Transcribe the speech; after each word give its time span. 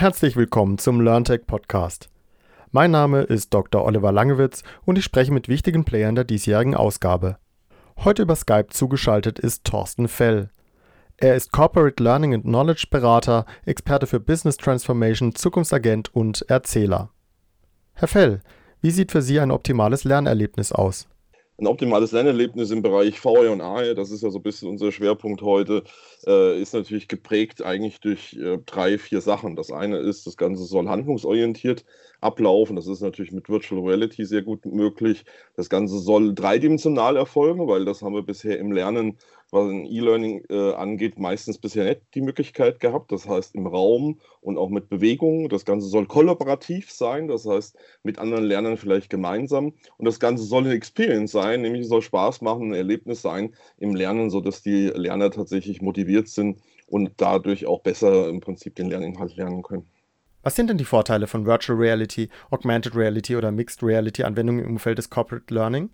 Herzlich 0.00 0.34
willkommen 0.34 0.78
zum 0.78 1.02
LearnTech 1.02 1.46
Podcast. 1.46 2.08
Mein 2.70 2.90
Name 2.90 3.20
ist 3.20 3.52
Dr. 3.52 3.84
Oliver 3.84 4.12
Langewitz 4.12 4.62
und 4.86 4.96
ich 4.96 5.04
spreche 5.04 5.30
mit 5.30 5.46
wichtigen 5.46 5.84
Playern 5.84 6.14
der 6.14 6.24
diesjährigen 6.24 6.74
Ausgabe. 6.74 7.36
Heute 7.98 8.22
über 8.22 8.34
Skype 8.34 8.68
zugeschaltet 8.70 9.38
ist 9.38 9.64
Thorsten 9.64 10.08
Fell. 10.08 10.48
Er 11.18 11.36
ist 11.36 11.52
Corporate 11.52 12.02
Learning 12.02 12.32
and 12.32 12.44
Knowledge 12.44 12.86
Berater, 12.90 13.44
Experte 13.66 14.06
für 14.06 14.20
Business 14.20 14.56
Transformation, 14.56 15.34
Zukunftsagent 15.34 16.14
und 16.14 16.48
Erzähler. 16.48 17.10
Herr 17.92 18.08
Fell, 18.08 18.40
wie 18.80 18.92
sieht 18.92 19.12
für 19.12 19.20
Sie 19.20 19.38
ein 19.38 19.50
optimales 19.50 20.04
Lernerlebnis 20.04 20.72
aus? 20.72 21.10
Ein 21.60 21.66
optimales 21.66 22.12
Lernerlebnis 22.12 22.70
im 22.70 22.82
Bereich 22.82 23.20
VR 23.20 23.52
und 23.52 23.60
AR, 23.60 23.94
das 23.94 24.10
ist 24.10 24.22
ja 24.22 24.30
so 24.30 24.38
ein 24.38 24.42
bisschen 24.42 24.68
unser 24.68 24.92
Schwerpunkt 24.92 25.42
heute, 25.42 25.84
äh, 26.26 26.60
ist 26.60 26.72
natürlich 26.72 27.06
geprägt 27.06 27.62
eigentlich 27.62 28.00
durch 28.00 28.34
äh, 28.34 28.58
drei, 28.64 28.98
vier 28.98 29.20
Sachen. 29.20 29.56
Das 29.56 29.70
eine 29.70 29.98
ist, 29.98 30.26
das 30.26 30.36
Ganze 30.36 30.64
soll 30.64 30.88
handlungsorientiert 30.88 31.84
ablaufen. 32.20 32.76
Das 32.76 32.86
ist 32.86 33.00
natürlich 33.02 33.32
mit 33.32 33.48
Virtual 33.48 33.82
Reality 33.82 34.24
sehr 34.24 34.42
gut 34.42 34.64
möglich. 34.64 35.24
Das 35.54 35.68
Ganze 35.68 35.98
soll 35.98 36.34
dreidimensional 36.34 37.16
erfolgen, 37.16 37.66
weil 37.68 37.84
das 37.84 38.02
haben 38.02 38.14
wir 38.14 38.22
bisher 38.22 38.58
im 38.58 38.72
Lernen, 38.72 39.18
was 39.52 39.68
ein 39.68 39.86
E-Learning 39.86 40.44
äh, 40.48 40.72
angeht, 40.72 41.18
meistens 41.18 41.58
bisher 41.58 41.84
nicht 41.84 42.02
die 42.14 42.20
Möglichkeit 42.20 42.80
gehabt. 42.80 43.12
Das 43.12 43.28
heißt 43.28 43.54
im 43.54 43.66
Raum 43.66 44.20
und 44.40 44.58
auch 44.58 44.68
mit 44.68 44.88
Bewegungen. 44.88 45.48
Das 45.48 45.64
Ganze 45.64 45.88
soll 45.88 46.06
kollaborativ 46.06 46.90
sein, 46.90 47.28
das 47.28 47.46
heißt 47.46 47.76
mit 48.02 48.18
anderen 48.18 48.44
Lernern 48.44 48.76
vielleicht 48.76 49.10
gemeinsam. 49.10 49.72
Und 49.96 50.04
das 50.04 50.20
Ganze 50.20 50.44
soll 50.44 50.64
eine 50.64 50.74
Experience 50.74 51.32
sein, 51.32 51.62
nämlich 51.62 51.88
soll 51.88 52.02
Spaß 52.02 52.40
machen, 52.42 52.70
ein 52.70 52.74
Erlebnis 52.74 53.22
sein 53.22 53.54
im 53.78 53.94
Lernen, 53.94 54.30
sodass 54.30 54.62
die 54.62 54.86
Lerner 54.88 55.30
tatsächlich 55.30 55.82
motiviert 55.82 56.28
sind 56.28 56.60
und 56.86 57.12
dadurch 57.16 57.66
auch 57.66 57.80
besser 57.80 58.28
im 58.28 58.40
Prinzip 58.40 58.74
den 58.74 58.88
Lerninhalt 58.88 59.36
lernen 59.36 59.62
können. 59.62 59.86
Was 60.42 60.56
sind 60.56 60.70
denn 60.70 60.78
die 60.78 60.84
Vorteile 60.84 61.26
von 61.26 61.44
Virtual 61.44 61.78
Reality, 61.78 62.30
Augmented 62.50 62.96
Reality 62.96 63.36
oder 63.36 63.52
Mixed 63.52 63.82
Reality 63.82 64.22
Anwendungen 64.22 64.64
im 64.64 64.70
Umfeld 64.72 64.96
des 64.96 65.10
Corporate 65.10 65.52
Learning? 65.52 65.90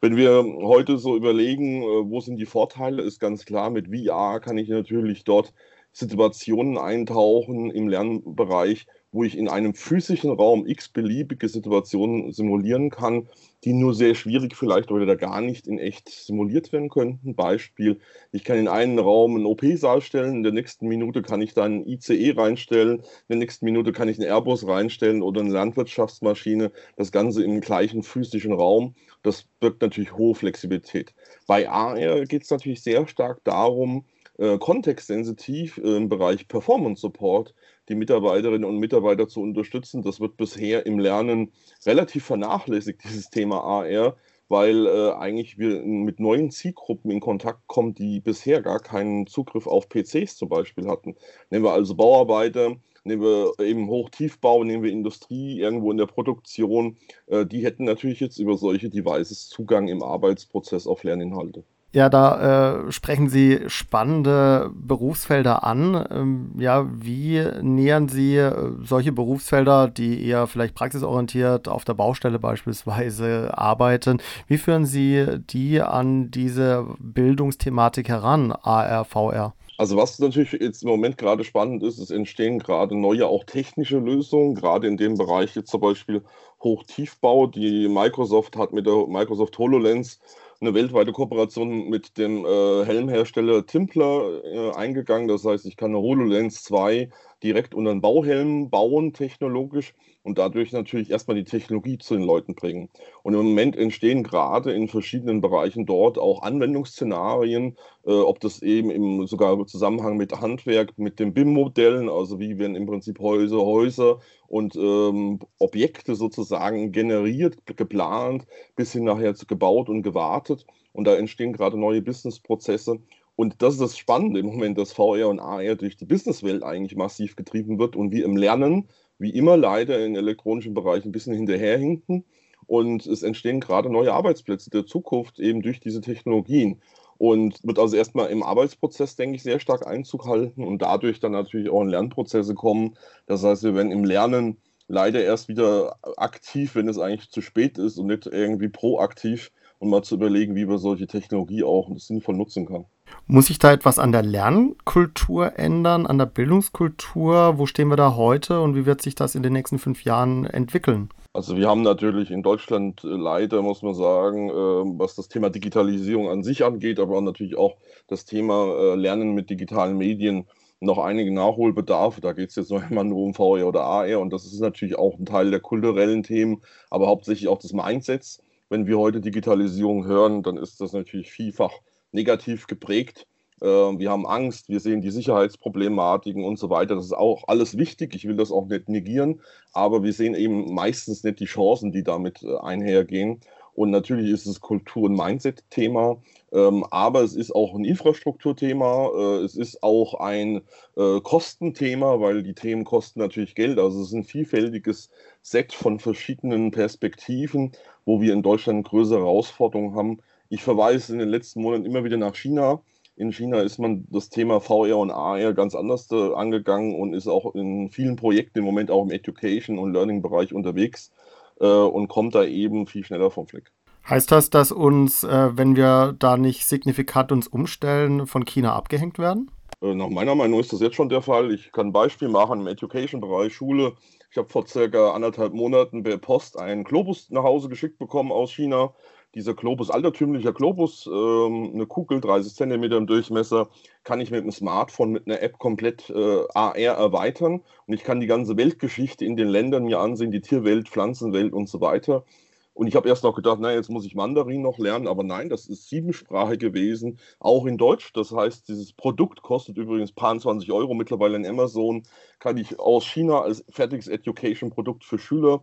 Wenn 0.00 0.16
wir 0.16 0.44
heute 0.62 0.98
so 0.98 1.16
überlegen, 1.16 1.82
äh, 1.82 2.10
wo 2.10 2.20
sind 2.20 2.36
die 2.36 2.46
Vorteile, 2.46 3.02
ist 3.02 3.20
ganz 3.20 3.44
klar, 3.44 3.70
mit 3.70 3.88
VR 3.88 4.40
kann 4.40 4.58
ich 4.58 4.68
natürlich 4.68 5.24
dort 5.24 5.52
Situationen 5.92 6.78
eintauchen 6.78 7.70
im 7.70 7.88
Lernbereich, 7.88 8.86
wo 9.12 9.24
ich 9.24 9.36
in 9.36 9.48
einem 9.48 9.74
physischen 9.74 10.30
Raum 10.30 10.66
x-beliebige 10.66 11.48
Situationen 11.48 12.32
simulieren 12.32 12.90
kann, 12.90 13.28
die 13.64 13.72
nur 13.72 13.94
sehr 13.94 14.14
schwierig 14.14 14.56
vielleicht 14.56 14.90
oder 14.90 15.16
gar 15.16 15.40
nicht 15.40 15.66
in 15.66 15.78
echt 15.78 16.08
simuliert 16.08 16.72
werden 16.72 16.88
könnten. 16.88 17.34
Beispiel, 17.34 18.00
ich 18.32 18.44
kann 18.44 18.58
in 18.58 18.68
einen 18.68 18.98
Raum 18.98 19.34
einen 19.34 19.46
OP-Saal 19.46 20.00
stellen, 20.00 20.36
in 20.36 20.42
der 20.42 20.52
nächsten 20.52 20.86
Minute 20.86 21.22
kann 21.22 21.42
ich 21.42 21.54
dann 21.54 21.80
ein 21.80 21.86
ICE 21.86 22.32
reinstellen, 22.36 22.98
in 23.00 23.04
der 23.28 23.38
nächsten 23.38 23.64
Minute 23.64 23.92
kann 23.92 24.08
ich 24.08 24.18
einen 24.18 24.28
Airbus 24.28 24.66
reinstellen 24.66 25.22
oder 25.22 25.40
eine 25.40 25.50
Landwirtschaftsmaschine, 25.50 26.70
das 26.96 27.12
Ganze 27.12 27.44
im 27.44 27.60
gleichen 27.60 28.02
physischen 28.02 28.52
Raum. 28.52 28.94
Das 29.22 29.44
birgt 29.60 29.82
natürlich 29.82 30.16
hohe 30.16 30.34
Flexibilität. 30.34 31.12
Bei 31.46 31.68
AR 31.68 32.24
geht 32.24 32.44
es 32.44 32.50
natürlich 32.50 32.82
sehr 32.82 33.06
stark 33.06 33.44
darum, 33.44 34.04
äh, 34.40 34.58
kontextsensitiv 34.58 35.76
äh, 35.78 35.96
im 35.96 36.08
Bereich 36.08 36.48
Performance 36.48 37.02
Support 37.02 37.54
die 37.90 37.94
Mitarbeiterinnen 37.94 38.64
und 38.64 38.78
Mitarbeiter 38.78 39.28
zu 39.28 39.42
unterstützen. 39.42 40.02
Das 40.02 40.18
wird 40.18 40.38
bisher 40.38 40.86
im 40.86 40.98
Lernen 40.98 41.52
relativ 41.84 42.24
vernachlässigt, 42.24 43.02
dieses 43.04 43.28
Thema 43.28 43.62
AR, 43.62 44.16
weil 44.48 44.86
äh, 44.86 45.12
eigentlich 45.12 45.58
wir 45.58 45.82
mit 45.82 46.20
neuen 46.20 46.50
Zielgruppen 46.50 47.10
in 47.10 47.20
Kontakt 47.20 47.66
kommen, 47.66 47.94
die 47.94 48.20
bisher 48.20 48.62
gar 48.62 48.80
keinen 48.80 49.26
Zugriff 49.26 49.66
auf 49.66 49.88
PCs 49.90 50.36
zum 50.36 50.48
Beispiel 50.48 50.88
hatten. 50.88 51.16
Nehmen 51.50 51.64
wir 51.64 51.72
also 51.72 51.94
Bauarbeiter, 51.94 52.76
nehmen 53.04 53.22
wir 53.22 53.52
eben 53.62 53.88
Hochtiefbau, 53.88 54.64
nehmen 54.64 54.82
wir 54.82 54.90
Industrie 54.90 55.60
irgendwo 55.60 55.90
in 55.90 55.98
der 55.98 56.06
Produktion, 56.06 56.96
äh, 57.26 57.44
die 57.44 57.62
hätten 57.62 57.84
natürlich 57.84 58.20
jetzt 58.20 58.38
über 58.38 58.56
solche 58.56 58.88
Devices 58.88 59.48
Zugang 59.48 59.88
im 59.88 60.02
Arbeitsprozess 60.02 60.86
auf 60.86 61.04
Lerninhalte. 61.04 61.62
Ja, 61.92 62.08
da 62.08 62.86
äh, 62.86 62.92
sprechen 62.92 63.28
Sie 63.28 63.62
spannende 63.66 64.70
Berufsfelder 64.72 65.64
an. 65.64 66.06
Ähm, 66.10 66.52
ja, 66.56 66.86
wie 66.92 67.44
nähern 67.62 68.08
Sie 68.08 68.36
äh, 68.36 68.54
solche 68.80 69.10
Berufsfelder, 69.10 69.88
die 69.88 70.24
eher 70.24 70.46
vielleicht 70.46 70.76
praxisorientiert 70.76 71.66
auf 71.66 71.84
der 71.84 71.94
Baustelle 71.94 72.38
beispielsweise 72.38 73.58
arbeiten, 73.58 74.22
wie 74.46 74.58
führen 74.58 74.86
Sie 74.86 75.26
die 75.50 75.82
an 75.82 76.30
diese 76.30 76.86
Bildungsthematik 77.00 78.08
heran, 78.08 78.52
AR, 78.52 79.04
VR? 79.04 79.54
Also 79.76 79.96
was 79.96 80.18
natürlich 80.20 80.52
jetzt 80.52 80.84
im 80.84 80.90
Moment 80.90 81.18
gerade 81.18 81.42
spannend 81.42 81.82
ist, 81.82 81.98
es 81.98 82.10
entstehen 82.10 82.60
gerade 82.60 82.94
neue 82.94 83.26
auch 83.26 83.42
technische 83.44 83.98
Lösungen, 83.98 84.54
gerade 84.54 84.86
in 84.86 84.96
dem 84.96 85.16
Bereich 85.16 85.56
jetzt 85.56 85.70
zum 85.70 85.80
Beispiel 85.80 86.22
Hochtiefbau. 86.62 87.46
Die 87.46 87.88
Microsoft 87.88 88.56
hat 88.56 88.72
mit 88.72 88.86
der 88.86 89.06
Microsoft 89.08 89.58
HoloLens 89.58 90.20
eine 90.60 90.74
weltweite 90.74 91.12
Kooperation 91.12 91.88
mit 91.88 92.18
dem 92.18 92.44
äh, 92.44 92.84
Helmhersteller 92.84 93.64
Timpler 93.66 94.44
äh, 94.44 94.72
eingegangen. 94.76 95.28
Das 95.28 95.44
heißt, 95.44 95.64
ich 95.64 95.76
kann 95.76 95.90
eine 95.90 96.00
HoloLens 96.00 96.62
2 96.64 97.08
direkt 97.42 97.74
unter 97.74 97.92
den 97.92 98.00
Bauhelm 98.00 98.70
bauen, 98.70 99.12
technologisch, 99.12 99.94
und 100.22 100.38
dadurch 100.38 100.72
natürlich 100.72 101.10
erstmal 101.10 101.36
die 101.36 101.44
Technologie 101.44 101.96
zu 101.98 102.14
den 102.14 102.24
Leuten 102.24 102.54
bringen. 102.54 102.90
Und 103.22 103.34
im 103.34 103.40
Moment 103.40 103.76
entstehen 103.76 104.22
gerade 104.22 104.72
in 104.72 104.88
verschiedenen 104.88 105.40
Bereichen 105.40 105.86
dort 105.86 106.18
auch 106.18 106.42
Anwendungsszenarien, 106.42 107.76
äh, 108.04 108.12
ob 108.12 108.40
das 108.40 108.60
eben 108.60 108.90
im 108.90 109.26
sogar 109.26 109.66
Zusammenhang 109.66 110.16
mit 110.16 110.38
Handwerk, 110.38 110.98
mit 110.98 111.18
den 111.18 111.32
BIM-Modellen, 111.32 112.08
also 112.08 112.38
wie 112.38 112.58
werden 112.58 112.76
im 112.76 112.86
Prinzip 112.86 113.18
Häuser, 113.18 113.60
Häuser 113.64 114.20
und 114.46 114.76
ähm, 114.76 115.38
Objekte 115.58 116.14
sozusagen 116.14 116.92
generiert, 116.92 117.56
geplant, 117.64 118.46
bis 118.76 118.92
hin 118.92 119.04
nachher 119.04 119.32
gebaut 119.32 119.88
und 119.88 120.02
gewartet. 120.02 120.66
Und 120.92 121.04
da 121.04 121.14
entstehen 121.14 121.52
gerade 121.52 121.78
neue 121.78 122.02
Businessprozesse. 122.02 123.00
Und 123.40 123.62
das 123.62 123.72
ist 123.72 123.80
das 123.80 123.96
Spannende 123.96 124.38
im 124.38 124.44
Moment, 124.44 124.76
dass 124.76 124.92
VR 124.92 125.30
und 125.30 125.40
AR 125.40 125.74
durch 125.74 125.96
die 125.96 126.04
Businesswelt 126.04 126.62
eigentlich 126.62 126.94
massiv 126.94 127.36
getrieben 127.36 127.78
wird 127.78 127.96
und 127.96 128.12
wir 128.12 128.26
im 128.26 128.36
Lernen, 128.36 128.90
wie 129.18 129.30
immer 129.30 129.56
leider 129.56 130.04
in 130.04 130.14
elektronischen 130.14 130.74
Bereichen 130.74 131.08
ein 131.08 131.12
bisschen 131.12 131.32
hinterherhinken. 131.32 132.26
Und 132.66 133.06
es 133.06 133.22
entstehen 133.22 133.60
gerade 133.60 133.88
neue 133.88 134.12
Arbeitsplätze 134.12 134.68
der 134.68 134.84
Zukunft 134.84 135.40
eben 135.40 135.62
durch 135.62 135.80
diese 135.80 136.02
Technologien. 136.02 136.82
Und 137.16 137.64
wird 137.64 137.78
also 137.78 137.96
erstmal 137.96 138.28
im 138.28 138.42
Arbeitsprozess, 138.42 139.16
denke 139.16 139.36
ich, 139.36 139.42
sehr 139.42 139.58
stark 139.58 139.86
Einzug 139.86 140.26
halten 140.26 140.62
und 140.62 140.82
dadurch 140.82 141.18
dann 141.18 141.32
natürlich 141.32 141.70
auch 141.70 141.80
in 141.80 141.88
Lernprozesse 141.88 142.54
kommen. 142.54 142.98
Das 143.24 143.42
heißt, 143.42 143.62
wir 143.62 143.74
werden 143.74 143.90
im 143.90 144.04
Lernen 144.04 144.58
leider 144.86 145.24
erst 145.24 145.48
wieder 145.48 145.96
aktiv, 146.18 146.74
wenn 146.74 146.88
es 146.88 146.98
eigentlich 146.98 147.30
zu 147.30 147.40
spät 147.40 147.78
ist 147.78 147.96
und 147.96 148.08
nicht 148.08 148.26
irgendwie 148.26 148.68
proaktiv 148.68 149.50
und 149.78 149.88
mal 149.88 150.02
zu 150.02 150.16
überlegen, 150.16 150.56
wie 150.56 150.66
man 150.66 150.76
solche 150.76 151.06
Technologie 151.06 151.64
auch 151.64 151.88
sinnvoll 151.96 152.36
nutzen 152.36 152.66
kann. 152.66 152.84
Muss 153.26 153.46
sich 153.46 153.58
da 153.58 153.72
etwas 153.72 153.98
an 153.98 154.12
der 154.12 154.22
Lernkultur 154.22 155.58
ändern, 155.58 156.06
an 156.06 156.18
der 156.18 156.26
Bildungskultur? 156.26 157.58
Wo 157.58 157.66
stehen 157.66 157.88
wir 157.88 157.96
da 157.96 158.16
heute 158.16 158.60
und 158.60 158.74
wie 158.74 158.86
wird 158.86 159.02
sich 159.02 159.14
das 159.14 159.34
in 159.34 159.42
den 159.42 159.52
nächsten 159.52 159.78
fünf 159.78 160.04
Jahren 160.04 160.46
entwickeln? 160.46 161.10
Also 161.32 161.56
wir 161.56 161.68
haben 161.68 161.82
natürlich 161.82 162.30
in 162.30 162.42
Deutschland 162.42 163.04
äh, 163.04 163.08
leider, 163.08 163.62
muss 163.62 163.82
man 163.82 163.94
sagen, 163.94 164.50
äh, 164.50 164.52
was 164.98 165.14
das 165.14 165.28
Thema 165.28 165.48
Digitalisierung 165.48 166.28
an 166.28 166.42
sich 166.42 166.64
angeht, 166.64 166.98
aber 166.98 167.20
natürlich 167.20 167.56
auch 167.56 167.76
das 168.08 168.24
Thema 168.24 168.74
äh, 168.76 168.94
Lernen 168.96 169.34
mit 169.34 169.48
digitalen 169.48 169.96
Medien 169.96 170.46
noch 170.80 170.98
einige 170.98 171.32
Nachholbedarf. 171.32 172.20
Da 172.20 172.32
geht 172.32 172.50
es 172.50 172.56
jetzt 172.56 172.70
noch 172.72 172.90
immer 172.90 173.04
nur 173.04 173.18
um 173.18 173.34
VR 173.34 173.68
oder 173.68 173.84
AR 173.84 174.18
und 174.18 174.32
das 174.32 174.44
ist 174.44 174.60
natürlich 174.60 174.98
auch 174.98 175.18
ein 175.18 175.26
Teil 175.26 175.52
der 175.52 175.60
kulturellen 175.60 176.24
Themen, 176.24 176.62
aber 176.90 177.06
hauptsächlich 177.06 177.48
auch 177.48 177.58
des 177.58 177.72
Mindsets 177.72 178.42
wenn 178.70 178.86
wir 178.86 178.98
heute 178.98 179.20
Digitalisierung 179.20 180.06
hören, 180.06 180.42
dann 180.42 180.56
ist 180.56 180.80
das 180.80 180.92
natürlich 180.92 181.30
vielfach 181.30 181.72
negativ 182.12 182.66
geprägt. 182.66 183.26
Äh, 183.60 183.66
wir 183.66 184.10
haben 184.10 184.26
Angst, 184.26 184.68
wir 184.68 184.80
sehen 184.80 185.00
die 185.02 185.10
Sicherheitsproblematiken 185.10 186.44
und 186.44 186.58
so 186.58 186.70
weiter. 186.70 186.94
Das 186.94 187.04
ist 187.04 187.16
auch 187.16 187.44
alles 187.48 187.76
wichtig. 187.76 188.14
Ich 188.14 188.26
will 188.26 188.36
das 188.36 188.50
auch 188.50 188.66
nicht 188.66 188.88
negieren, 188.88 189.40
aber 189.72 190.02
wir 190.02 190.12
sehen 190.12 190.34
eben 190.34 190.74
meistens 190.74 191.24
nicht 191.24 191.40
die 191.40 191.46
Chancen, 191.46 191.92
die 191.92 192.02
damit 192.02 192.42
äh, 192.42 192.56
einhergehen. 192.58 193.40
Und 193.74 193.90
natürlich 193.90 194.30
ist 194.30 194.46
es 194.46 194.60
Kultur- 194.60 195.04
und 195.04 195.16
Mindset-Thema, 195.16 196.20
ähm, 196.52 196.84
aber 196.90 197.22
es 197.22 197.34
ist 197.34 197.54
auch 197.54 197.74
ein 197.74 197.84
Infrastrukturthema, 197.84 199.10
äh, 199.14 199.44
es 199.44 199.56
ist 199.56 199.82
auch 199.82 200.14
ein 200.14 200.62
äh, 200.96 201.20
Kostenthema, 201.20 202.20
weil 202.20 202.42
die 202.42 202.54
Themen 202.54 202.84
kosten 202.84 203.20
natürlich 203.20 203.54
Geld. 203.54 203.78
Also 203.78 204.00
es 204.02 204.08
ist 204.08 204.14
ein 204.14 204.24
vielfältiges 204.24 205.08
Set 205.42 205.72
von 205.72 206.00
verschiedenen 206.00 206.72
Perspektiven, 206.72 207.72
wo 208.04 208.20
wir 208.20 208.32
in 208.32 208.42
Deutschland 208.42 208.86
größere 208.86 209.20
Herausforderungen 209.20 209.94
haben. 209.94 210.20
Ich 210.52 210.64
verweise 210.64 211.12
in 211.12 211.20
den 211.20 211.28
letzten 211.28 211.62
Monaten 211.62 211.84
immer 211.84 212.02
wieder 212.02 212.16
nach 212.16 212.34
China. 212.34 212.82
In 213.14 213.32
China 213.32 213.60
ist 213.60 213.78
man 213.78 214.04
das 214.10 214.30
Thema 214.30 214.60
VR 214.60 214.98
und 214.98 215.12
AR 215.12 215.54
ganz 215.54 215.76
anders 215.76 216.10
äh, 216.10 216.34
angegangen 216.34 216.96
und 216.96 217.14
ist 217.14 217.28
auch 217.28 217.54
in 217.54 217.88
vielen 217.90 218.16
Projekten 218.16 218.58
im 218.58 218.64
Moment 218.64 218.90
auch 218.90 219.04
im 219.04 219.12
Education- 219.12 219.78
und 219.78 219.92
Learning-Bereich 219.92 220.52
unterwegs 220.52 221.12
äh, 221.60 221.66
und 221.66 222.08
kommt 222.08 222.34
da 222.34 222.42
eben 222.42 222.88
viel 222.88 223.04
schneller 223.04 223.30
vom 223.30 223.46
Fleck. 223.46 223.70
Heißt 224.08 224.32
das, 224.32 224.50
dass 224.50 224.72
uns, 224.72 225.22
äh, 225.22 225.56
wenn 225.56 225.76
wir 225.76 226.16
da 226.18 226.36
nicht 226.36 226.66
signifikant 226.66 227.30
uns 227.30 227.46
umstellen, 227.46 228.26
von 228.26 228.44
China 228.44 228.74
abgehängt 228.74 229.20
werden? 229.20 229.52
Äh, 229.80 229.94
nach 229.94 230.08
meiner 230.08 230.34
Meinung 230.34 230.58
ist 230.58 230.72
das 230.72 230.80
jetzt 230.80 230.96
schon 230.96 231.08
der 231.08 231.22
Fall. 231.22 231.52
Ich 231.52 231.70
kann 231.70 231.88
ein 231.88 231.92
Beispiel 231.92 232.28
machen 232.28 232.60
im 232.60 232.66
Education-Bereich 232.66 233.54
Schule. 233.54 233.92
Ich 234.32 234.36
habe 234.36 234.48
vor 234.48 234.66
circa 234.66 235.12
anderthalb 235.12 235.52
Monaten 235.52 236.02
per 236.02 236.18
Post 236.18 236.58
einen 236.58 236.82
Globus 236.82 237.30
nach 237.30 237.44
Hause 237.44 237.68
geschickt 237.68 237.98
bekommen 237.98 238.32
aus 238.32 238.50
China. 238.50 238.94
Dieser 239.34 239.54
Globus, 239.54 239.90
altertümlicher 239.90 240.52
Globus, 240.52 241.06
ähm, 241.06 241.70
eine 241.72 241.86
Kugel, 241.86 242.20
30 242.20 242.54
cm 242.54 242.82
im 242.84 243.06
Durchmesser, 243.06 243.68
kann 244.02 244.20
ich 244.20 244.30
mit 244.30 244.42
dem 244.42 244.50
Smartphone 244.50 245.12
mit 245.12 245.26
einer 245.26 245.40
App 245.40 245.58
komplett 245.58 246.10
äh, 246.10 246.44
AR 246.54 246.76
erweitern. 246.76 247.62
Und 247.86 247.94
ich 247.94 248.02
kann 248.02 248.20
die 248.20 248.26
ganze 248.26 248.56
Weltgeschichte 248.56 249.24
in 249.24 249.36
den 249.36 249.48
Ländern 249.48 249.84
mir 249.84 250.00
ansehen, 250.00 250.32
die 250.32 250.40
Tierwelt, 250.40 250.88
Pflanzenwelt 250.88 251.52
und 251.52 251.68
so 251.68 251.80
weiter. 251.80 252.24
Und 252.72 252.86
ich 252.86 252.96
habe 252.96 253.08
erst 253.08 253.24
noch 253.24 253.34
gedacht, 253.34 253.60
naja, 253.60 253.76
jetzt 253.76 253.90
muss 253.90 254.06
ich 254.06 254.14
Mandarin 254.14 254.62
noch 254.62 254.78
lernen, 254.78 255.06
aber 255.06 255.22
nein, 255.22 255.48
das 255.48 255.66
ist 255.66 255.88
Siebensprache 255.88 256.56
gewesen, 256.56 257.18
auch 257.38 257.66
in 257.66 257.76
Deutsch. 257.76 258.12
Das 258.14 258.32
heißt, 258.32 258.68
dieses 258.68 258.92
Produkt 258.94 259.42
kostet 259.42 259.76
übrigens 259.76 260.12
paar 260.12 260.38
20 260.38 260.72
Euro 260.72 260.94
mittlerweile 260.94 261.36
in 261.36 261.46
Amazon, 261.46 262.04
kann 262.38 262.56
ich 262.56 262.78
aus 262.80 263.04
China 263.04 263.42
als 263.42 263.64
fertiges 263.68 264.08
Education-Produkt 264.08 265.04
für 265.04 265.18
Schüler 265.18 265.62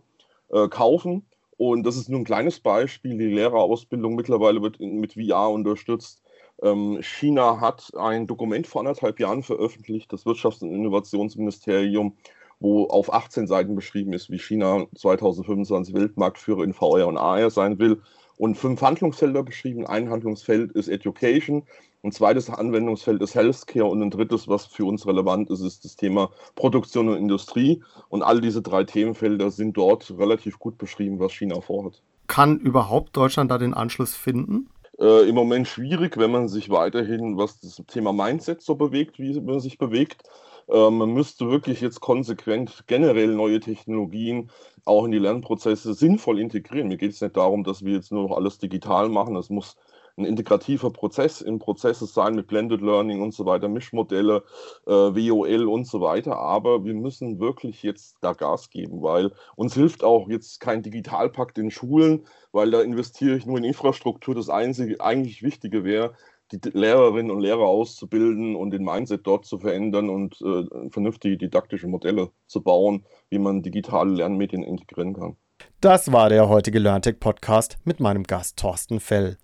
äh, 0.50 0.68
kaufen. 0.68 1.26
Und 1.58 1.82
das 1.82 1.96
ist 1.96 2.08
nur 2.08 2.20
ein 2.20 2.24
kleines 2.24 2.60
Beispiel. 2.60 3.18
Die 3.18 3.26
Lehrerausbildung 3.26 4.14
mittlerweile 4.14 4.62
wird 4.62 4.78
in, 4.78 5.00
mit 5.00 5.14
VR 5.14 5.50
unterstützt. 5.50 6.22
Ähm, 6.62 6.98
China 7.02 7.60
hat 7.60 7.90
ein 7.96 8.26
Dokument 8.28 8.66
vor 8.66 8.80
anderthalb 8.80 9.18
Jahren 9.20 9.42
veröffentlicht, 9.42 10.12
das 10.12 10.24
Wirtschafts- 10.24 10.62
und 10.62 10.72
Innovationsministerium, 10.72 12.16
wo 12.60 12.86
auf 12.86 13.12
18 13.12 13.48
Seiten 13.48 13.74
beschrieben 13.74 14.12
ist, 14.12 14.30
wie 14.30 14.38
China 14.38 14.86
2025 14.94 15.94
Weltmarktführer 15.94 16.62
in 16.62 16.72
VR 16.72 17.08
und 17.08 17.18
AR 17.18 17.50
sein 17.50 17.78
will. 17.80 18.02
Und 18.38 18.56
fünf 18.56 18.80
Handlungsfelder 18.80 19.42
beschrieben. 19.42 19.86
Ein 19.86 20.10
Handlungsfeld 20.10 20.72
ist 20.72 20.88
Education, 20.88 21.64
ein 22.04 22.12
zweites 22.12 22.48
Anwendungsfeld 22.48 23.20
ist 23.22 23.34
Healthcare 23.34 23.86
und 23.86 24.00
ein 24.00 24.10
drittes, 24.10 24.46
was 24.46 24.66
für 24.66 24.84
uns 24.84 25.06
relevant 25.06 25.50
ist, 25.50 25.60
ist 25.60 25.84
das 25.84 25.96
Thema 25.96 26.30
Produktion 26.54 27.08
und 27.08 27.16
Industrie. 27.16 27.82
Und 28.08 28.22
all 28.22 28.40
diese 28.40 28.62
drei 28.62 28.84
Themenfelder 28.84 29.50
sind 29.50 29.76
dort 29.76 30.14
relativ 30.16 30.60
gut 30.60 30.78
beschrieben, 30.78 31.18
was 31.18 31.32
China 31.32 31.60
vorhat. 31.60 32.00
Kann 32.28 32.60
überhaupt 32.60 33.16
Deutschland 33.16 33.50
da 33.50 33.58
den 33.58 33.74
Anschluss 33.74 34.14
finden? 34.14 34.68
Äh, 35.00 35.28
Im 35.28 35.34
Moment 35.34 35.66
schwierig, 35.66 36.16
wenn 36.16 36.30
man 36.30 36.46
sich 36.48 36.70
weiterhin, 36.70 37.36
was 37.36 37.58
das 37.60 37.82
Thema 37.88 38.12
Mindset 38.12 38.62
so 38.62 38.76
bewegt, 38.76 39.18
wie 39.18 39.40
man 39.40 39.58
sich 39.58 39.76
bewegt. 39.78 40.22
Äh, 40.68 40.90
man 40.90 41.12
müsste 41.12 41.50
wirklich 41.50 41.80
jetzt 41.80 42.00
konsequent 42.00 42.84
generell 42.86 43.28
neue 43.28 43.60
Technologien 43.60 44.50
auch 44.84 45.04
in 45.04 45.10
die 45.10 45.18
Lernprozesse 45.18 45.94
sinnvoll 45.94 46.38
integrieren. 46.40 46.88
Mir 46.88 46.96
geht 46.96 47.12
es 47.12 47.20
nicht 47.20 47.36
darum, 47.36 47.64
dass 47.64 47.84
wir 47.84 47.94
jetzt 47.94 48.12
nur 48.12 48.28
noch 48.28 48.36
alles 48.36 48.58
digital 48.58 49.08
machen. 49.08 49.36
Es 49.36 49.50
muss 49.50 49.76
ein 50.18 50.24
integrativer 50.24 50.90
Prozess 50.90 51.40
in 51.40 51.58
Prozesse 51.58 52.06
sein 52.06 52.34
mit 52.34 52.48
Blended 52.48 52.80
Learning 52.80 53.22
und 53.22 53.32
so 53.32 53.46
weiter, 53.46 53.68
Mischmodelle, 53.68 54.42
äh, 54.86 54.90
WOL 54.90 55.68
und 55.68 55.86
so 55.86 56.00
weiter. 56.00 56.36
Aber 56.36 56.84
wir 56.84 56.94
müssen 56.94 57.38
wirklich 57.38 57.82
jetzt 57.82 58.16
da 58.20 58.32
Gas 58.32 58.70
geben, 58.70 59.02
weil 59.02 59.30
uns 59.56 59.74
hilft 59.74 60.02
auch 60.02 60.28
jetzt 60.28 60.60
kein 60.60 60.82
Digitalpakt 60.82 61.56
in 61.58 61.70
Schulen, 61.70 62.26
weil 62.52 62.70
da 62.70 62.80
investiere 62.80 63.36
ich 63.36 63.46
nur 63.46 63.58
in 63.58 63.64
Infrastruktur. 63.64 64.34
Das 64.34 64.50
einzige 64.50 65.00
eigentlich 65.00 65.42
Wichtige 65.42 65.84
wäre, 65.84 66.14
die 66.52 66.60
Lehrerinnen 66.70 67.30
und 67.30 67.40
Lehrer 67.40 67.66
auszubilden 67.66 68.56
und 68.56 68.70
den 68.70 68.84
Mindset 68.84 69.26
dort 69.26 69.44
zu 69.44 69.58
verändern 69.58 70.08
und 70.08 70.40
äh, 70.40 70.90
vernünftige 70.90 71.36
didaktische 71.36 71.88
Modelle 71.88 72.30
zu 72.46 72.62
bauen, 72.62 73.04
wie 73.30 73.38
man 73.38 73.62
digitale 73.62 74.12
Lernmedien 74.12 74.62
integrieren 74.62 75.14
kann. 75.14 75.36
Das 75.80 76.12
war 76.12 76.28
der 76.28 76.48
heutige 76.48 76.78
LearnTech 76.78 77.20
Podcast 77.20 77.78
mit 77.84 78.00
meinem 78.00 78.24
Gast 78.24 78.58
Thorsten 78.58 79.00
Fell. 79.00 79.36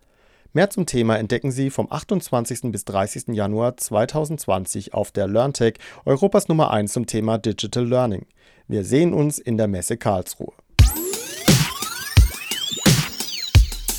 Mehr 0.53 0.71
zum 0.71 0.87
Thema 0.87 1.19
entdecken 1.19 1.51
Sie 1.51 1.71
vom 1.71 1.91
28. 1.91 2.71
bis 2.71 2.85
30. 2.85 3.35
Januar 3.35 3.77
2020 3.77 4.95
auf 4.95 5.11
der 5.11 5.27
LearnTech, 5.27 5.75
Europas 6.05 6.47
Nummer 6.47 6.71
1 6.71 6.93
zum 6.93 7.07
Thema 7.07 7.39
Digital 7.39 7.85
Learning. 7.85 8.27
Wir 8.69 8.85
sehen 8.85 9.13
uns 9.13 9.39
in 9.39 9.57
der 9.57 9.67
Messe 9.67 9.97
Karlsruhe. 9.97 10.53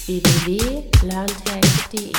www.learntech.de 0.07 2.12